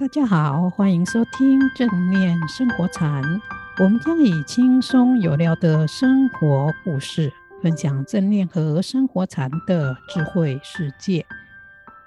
[0.00, 3.20] 大家好，欢迎收听正念生活禅。
[3.80, 11.26] 我们将以轻松有料的生活故事，分享正念和生活禅的智慧世界，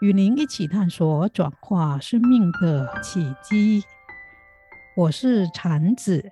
[0.00, 3.84] 与您一起探索转化生命的契机。
[4.96, 6.30] 我是禅子，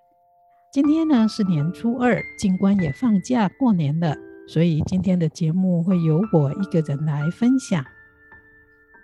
[0.72, 4.16] 今天呢是年初二，尽管也放假过年了，
[4.48, 7.84] 所以今天的节目会由我一个人来分享。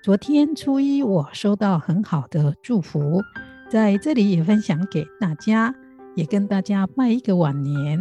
[0.01, 3.21] 昨天初一，我收到很好的祝福，
[3.69, 5.75] 在这里也分享给大家，
[6.15, 8.01] 也跟大家拜一个晚年，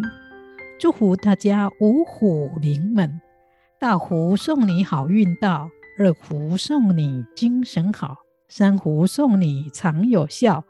[0.79, 3.19] 祝福大家五虎临门，
[3.79, 8.17] 大虎送你好运到，二虎送你精神好，
[8.47, 10.63] 三虎送你长有效，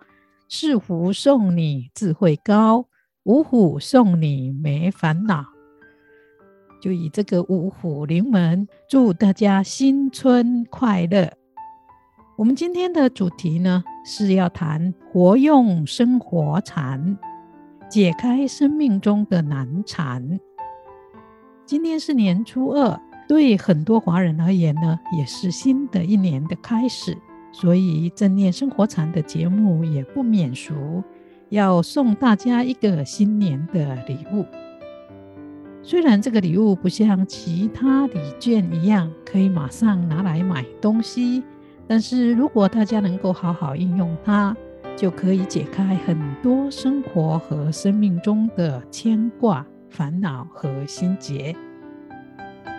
[0.47, 2.87] 四虎送你智慧高，
[3.23, 5.56] 五虎送你没烦恼。
[6.79, 11.31] 就以这个五虎临门，祝大家新春快乐。
[12.37, 17.17] 我们今天的主题呢，是要谈活用生活禅，
[17.89, 20.39] 解开生命中的难缠。
[21.65, 27.17] 今天是年初二，对很多华人而言呢，也是新的一年的开始，
[27.51, 31.03] 所以正念生活禅的节目也不免俗，
[31.49, 34.45] 要送大家一个新年的礼物。
[35.89, 41.41] 虽然这个礼物不像其他礼券一样可以马上拿来买东西，
[41.87, 44.53] 但是如果大家能够好好应用它，
[44.97, 51.55] 就可以解开很多生活和生命中的牵挂、烦恼和心结，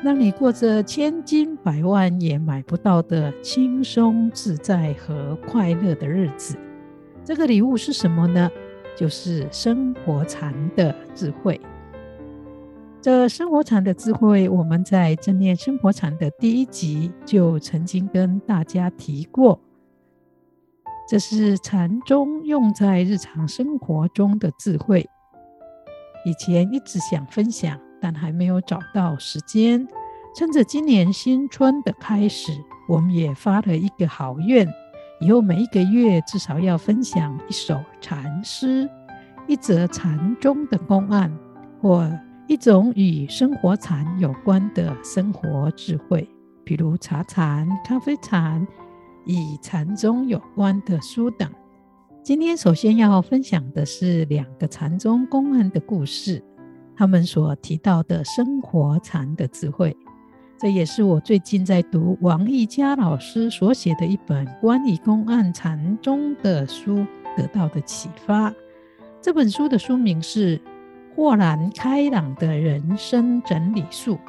[0.04, 6.58] 让你过着千金百万也买不到的轻松自在和快乐的日子。
[7.24, 8.50] 这个礼物是什么呢？
[8.94, 11.58] 就是生活禅的智慧。
[13.00, 19.60] 这生活禅的智慧，我们在正念生活禅的第一集就曾经跟大家提过。
[21.08, 25.08] 这是禅宗用在日常生活中的智慧。
[26.24, 29.86] 以前一直想分享，但还没有找到时间。
[30.34, 32.52] 趁着今年新春的开始，
[32.88, 34.68] 我们也发了一个好愿，
[35.20, 38.90] 以后每一个月至少要分享一首禅诗，
[39.46, 41.32] 一则禅宗的公案，
[41.80, 42.10] 或
[42.48, 46.26] 一种与生活禅有关的生活智慧，
[46.64, 48.66] 比如茶禅、咖啡禅，
[49.26, 51.46] 与禅宗有关的书等。
[52.22, 56.42] 今天首先要分享的是两个禅宗公案的故事，
[56.96, 59.94] 他们所提到的生活禅的智慧。
[60.58, 67.04] 这也是我最近在读王义家老师所写的一本关于公案禅宗的书
[67.36, 68.50] 得到的启发。
[69.20, 70.58] 这本书的书名是。
[71.18, 74.20] 豁然开朗的人生整理术，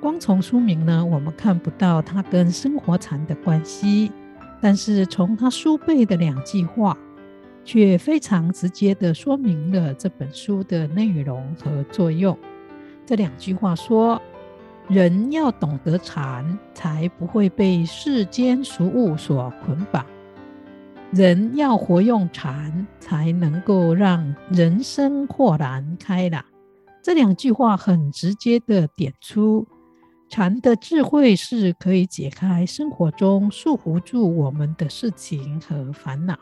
[0.00, 4.12] 光从书名呢，我们看不到它跟生活禅的关系，
[4.60, 6.96] 但是从它书背的两句话，
[7.64, 12.38] 却非常直接的说明了这本书的内容和作用。
[13.04, 14.22] 这两句话说：
[14.86, 20.06] 人要懂得禅，才不会被世间俗物所捆绑。
[21.14, 26.44] 人要活用禅，才能够让人生豁然开朗。
[27.00, 29.64] 这两句话很直接的点出，
[30.28, 36.36] 禅的智慧是可以解开生活中束缚住我们的事情和烦恼，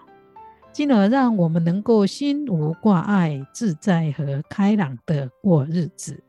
[0.73, 6.23] 进而让我们能够心无挂碍、自在和开朗的过日子。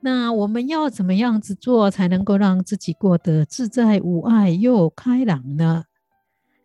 [0.00, 5.84] 那我们要怎么样子做，才能够让自己过得自在无碍又开朗呢？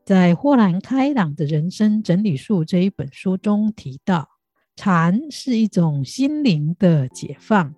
[0.05, 4.29] 在《豁然开朗的人生整理术》这一本书中提到，
[4.75, 7.73] 禅是一种心灵的解放。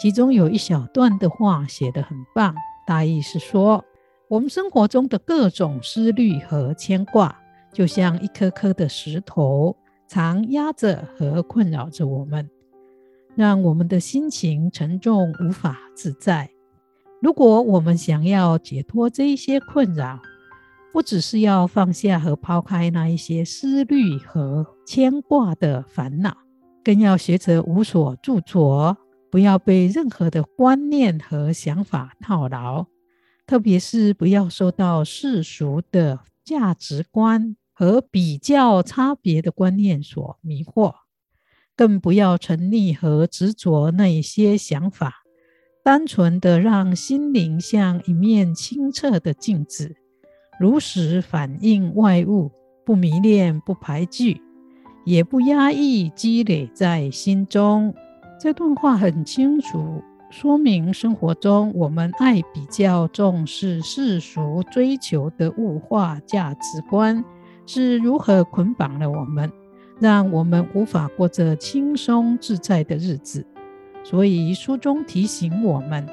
[0.00, 2.54] 其中有一小段的话写得很棒，
[2.86, 3.84] 大意是说，
[4.28, 7.38] 我们生活中的各种思虑和牵挂，
[7.70, 9.76] 就像一颗颗的石头，
[10.06, 12.48] 常压着和困扰着我们，
[13.36, 16.48] 让我们的心情沉重，无法自在。
[17.20, 20.18] 如果我们想要解脱这一些困扰，
[20.92, 26.36] 不只是要放下和抛开那一些思虑和牵挂的烦恼，
[26.82, 28.96] 更要学着无所著着，
[29.30, 32.86] 不要被任何的观念和想法套牢，
[33.46, 40.94] 特别是不要受到世俗的价值观和比较差别的观念所迷惑，
[41.76, 45.22] 更不要沉溺和执着那一些想法，
[45.84, 49.94] 单纯的让心灵像一面清澈的镜子。
[50.58, 52.50] 如实反映外物，
[52.84, 54.40] 不迷恋，不排拒，
[55.04, 57.94] 也不压抑积累在心中。
[58.40, 67.24] 这段话很清楚，说明生活中我们爱比较重视世俗追求的物化价值观，
[67.64, 69.50] 是如何捆绑了我们，
[70.00, 73.46] 让我们无法过着轻松自在的日子。
[74.04, 76.06] 所以书中提醒我们，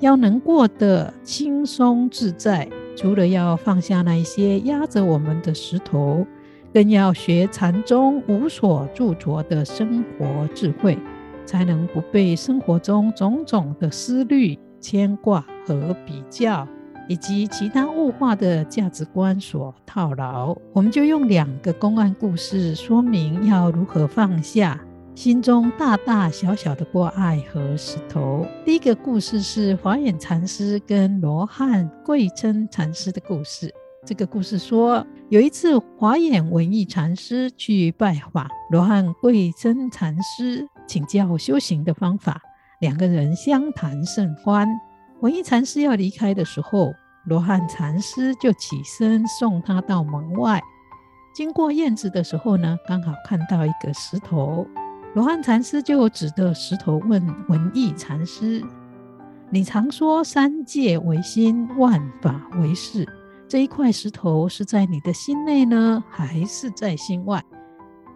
[0.00, 6.24] 要能过得轻松自在，除了要放下那一些压着我们的石头，
[6.72, 10.96] 更要学禅宗无所著着的生活智慧，
[11.44, 16.68] 才能不被生活中种种的思虑、牵挂和比较，
[17.08, 20.56] 以及其他物化的价值观所套牢。
[20.72, 24.80] 我们就用两个公案故事说明要如何放下。
[25.18, 28.46] 心中大大小小的挂碍和石头。
[28.64, 33.74] 第一个故事是华严禅师跟罗汉贵琛禅师的故事。
[34.06, 42.40] 这个故事说，有一次华严文义禅师去拜访罗汉贵琛禅师，请教修行的方法。
[42.80, 44.68] 两个人相谈甚欢。
[45.20, 46.92] 文义禅师要离开的时候，
[47.26, 50.62] 罗汉禅师就起身送他到门外。
[51.34, 54.64] 经过院子的时候呢，刚好看到一个石头。
[55.14, 58.62] 罗汉禅师就指着石头问文艺禅师
[59.50, 63.08] ：“你常说三界唯心，万法唯识，
[63.48, 67.42] 这一块石头是在你的心内呢，还是在心外？”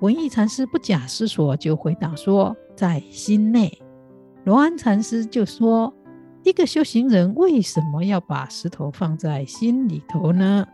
[0.00, 3.82] 文艺禅师不假思索就回答说：“在心内。”
[4.44, 5.92] 罗汉禅师就说
[6.44, 10.66] ：“一个修行人为什么要把石头放在心里头呢？”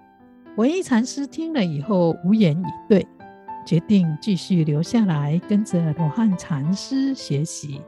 [0.57, 3.07] 文艺禅师听了以后无言以对。
[3.69, 7.83] 决定继续留下来，跟着罗汉禅师学习。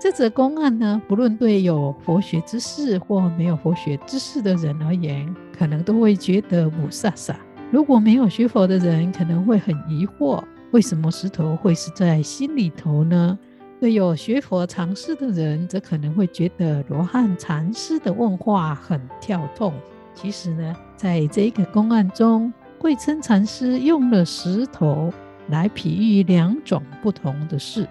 [0.00, 7.36] 这则公案呢，不论对有佛学知识或没有佛学知识的人而言，可能都会觉得雾煞煞。
[7.70, 10.42] 如果没有学佛的人，可能会很疑惑，
[10.72, 13.38] 为什么石头会是在心里头呢？
[13.78, 19.72] 对有学佛常识的人，则可能会觉得罗汉禅师的问话很跳痛。
[20.14, 22.52] 其实呢，在这个公案中，
[22.82, 25.14] 慧琛禅师用了石头
[25.50, 27.88] 来比喻两种不同的事，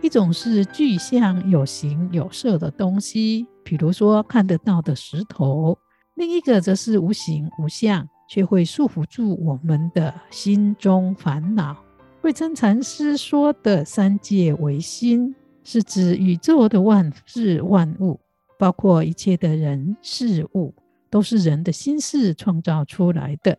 [0.00, 5.76] 一种是具象有形有色的东西，比如说看得到的石头；
[6.14, 11.76] 另一个则是无形无相，却会束缚住我们的心中烦恼。
[12.22, 18.20] 慧琛禅师说的“三界唯心”，是指宇宙的万事万物，
[18.56, 20.72] 包括一切的人事物，
[21.10, 23.58] 都是人的心事创造出来的。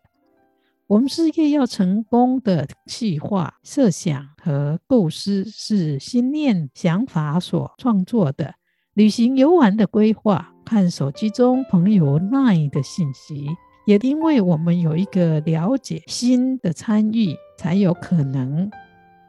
[0.90, 8.48] 我们事业要成功的计划、设想和构思，是心念想法所创作的；
[8.96, 13.46] 旅行游玩的规划、看手机中朋友 LINE 的信息，
[13.86, 18.68] 也因为我们有一个了解心的参与，才有可能。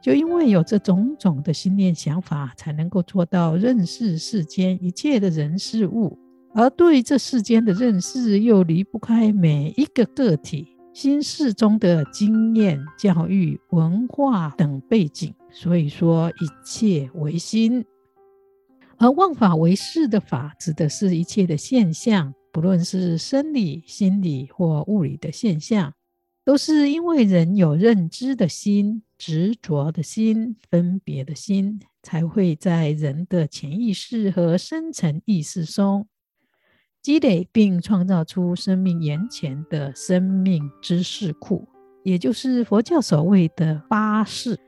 [0.03, 6.19] 就因为有这种种的心念想法，才能够做到认识世间一切的人事物，
[6.55, 10.67] 而对这世间的认识，又离不开每一个个体。
[10.93, 17.85] 心事中的经验、教育、文化等背景，所以说一切唯心；
[18.99, 25.95] 而万法唯识的法，指的是一切的现象，不论是生理、心理或物理的现象，
[26.45, 36.09] 都是因为人有认知的心、执着的心、分别的心，才会在人的潜意识和深层意识中。
[37.03, 41.67] 积累并创造出生命眼前的生命知识库，
[42.03, 44.59] 也就是佛教所谓的八识。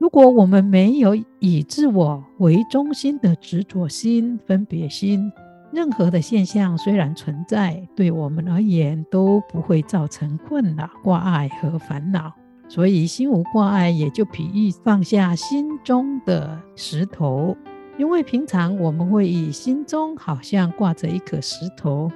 [0.00, 5.32] 如果我们没有以自我为中心的执着心、分别心，
[5.72, 12.32] 任何的现象虽然存在，对我们而言都不会造成困扰、挂碍和烦恼。
[12.68, 17.56] 所以，心无挂碍，也就比喻放下心中的石头。
[17.98, 22.10] 因为平常我们会以心中好像挂着一颗石头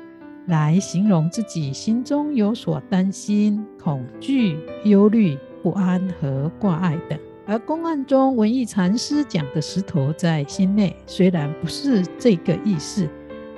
[0.46, 7.18] 来形容自己心中有所担心、恐惧、忧虑、不安和挂碍等。
[7.44, 13.08] 而公案中文义禅师讲的石头在心内，虽然不是这个意思，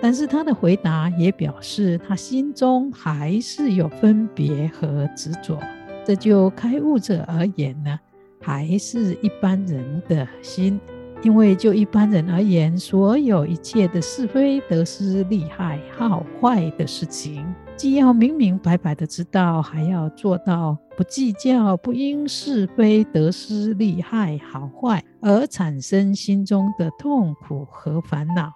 [0.00, 5.58] 但是他的回答也表示他心中还是有分别和执着。
[6.06, 8.00] 这就开悟者而言呢，
[8.40, 10.80] 还是一般人的心。
[11.24, 17.42] 因为就一般人而言，所有一切的是非得失、利害好坏的事情，
[17.76, 28.52] 既要明明白白的知道，还要做到不计较，不因是非得失、利害好坏而产生心中的痛苦和烦恼，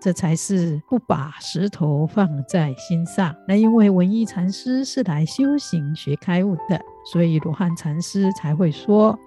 [0.00, 3.34] 这才是不把石头放在心上。
[3.48, 6.80] 那因为文义禅师是来修行学开悟的，
[7.12, 9.18] 所以罗汉禅师才会说。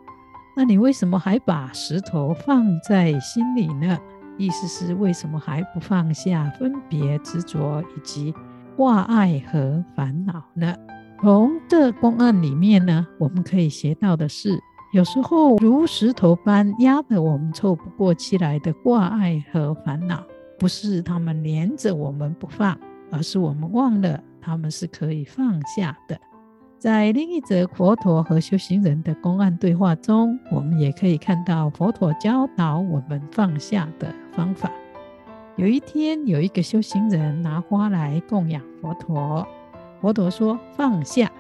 [0.58, 3.96] 那你为什么还把石头放在心里呢？
[4.40, 8.34] 意思是为什么还不放下分别执着以及
[8.76, 10.76] 挂碍和烦恼呢？
[11.22, 14.60] 从这公案里面呢，我们可以学到的是，
[14.94, 20.24] 有时候如石头般压得我们透不过气来的挂碍和烦恼，
[20.58, 22.76] 不是他们连着我们不放，
[23.12, 26.20] 而是我们忘了他们是可以放下的。
[26.80, 34.72] 在另一则佛陀和修行人的公案对话中，我们也可以看到佛陀教导我们放下的方法。
[35.56, 39.48] 有一天，有一个修行人拿花来供养佛陀。
[40.00, 41.32] 佛陀说：“放下。”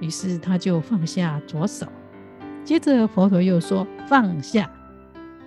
[0.00, 1.86] 于是他就放下左手。
[2.62, 4.70] 接着佛陀又说：“放下。”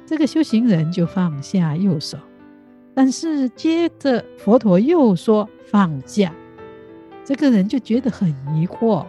[0.07, 2.17] 这个修行人就放下右手。
[2.95, 6.33] 但是接着佛陀又说：“放下。”
[7.25, 9.05] 这个人就觉得很疑惑，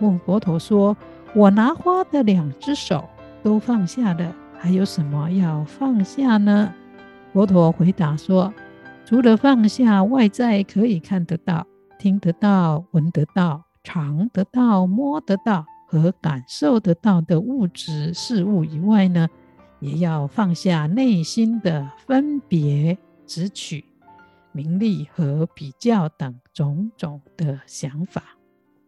[0.00, 0.96] 问佛陀说
[1.36, 3.08] ：“我拿花的两只手
[3.42, 6.72] 都放下了，还有什么要放下呢？”
[7.32, 8.52] 佛陀回答说
[9.04, 11.66] ：“除了放下外在可以看得到。”
[12.00, 19.28] 听得到、闻得到、尝得到、摸得到和感受得到的物质事物以外呢，
[19.80, 23.84] 也要放下内心的分别、执取、
[24.52, 28.36] 名利和比较等种种的想法。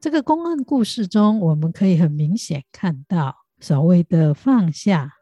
[0.01, 5.13] 这个公案故事中，我们可以很明显看到，所谓的放下，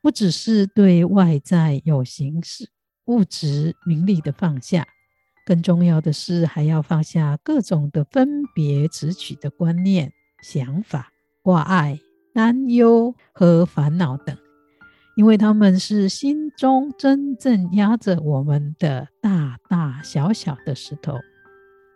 [0.00, 2.70] 不只是对外在有形式、
[3.04, 4.86] 物质、名利的放下。
[5.44, 11.10] 更重要的是，还要放下各种的分别执取的观念、想法、
[11.42, 11.98] 挂碍、
[12.32, 14.36] 担忧和烦恼等，
[15.18, 21.18] 因为他们是心中真正压着我们的大大小小的石头。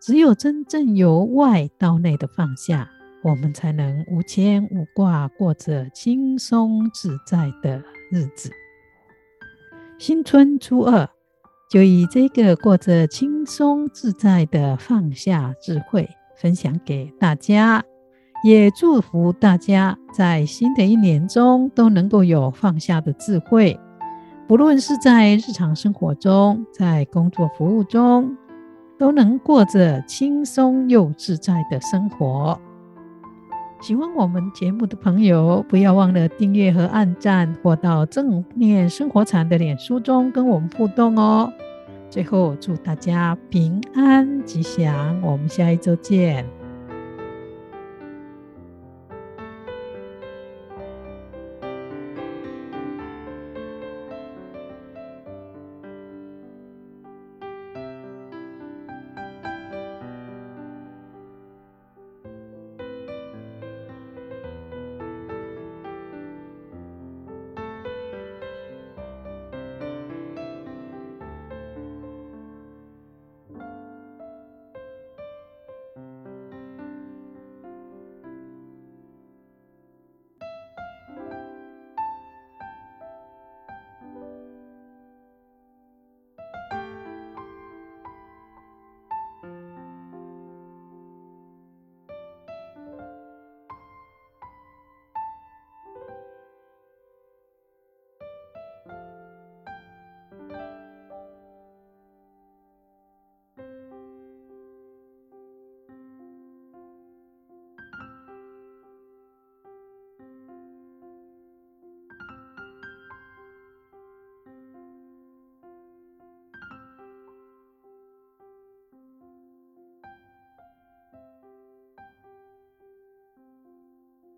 [0.01, 2.91] 只有真正由外到内的放下，
[3.23, 8.51] 我们才能无牵无挂，过着轻松自在的日子。
[9.99, 11.09] 新春初二。
[11.71, 17.83] 就以这个过着轻松自在的放下智慧分享给大家，
[18.43, 23.79] 也祝福大家在新的一年中都能够有放下的智慧，
[24.49, 28.37] 不论是在日常生活中，在工作服务中，
[28.99, 32.61] 都能过着轻松又自在的生活。
[33.81, 41.53] 喜欢我们节目的朋友，不要忘了订阅和按赞，或到正念生活禅的脸书中跟我们互动哦。
[42.11, 46.62] 最后，祝大家平安吉祥，我们下一周见。